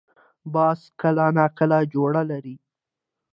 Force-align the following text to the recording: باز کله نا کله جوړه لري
باز 0.53 0.79
کله 1.01 1.25
نا 1.37 1.45
کله 1.57 1.77
جوړه 1.93 2.21
لري 2.31 2.55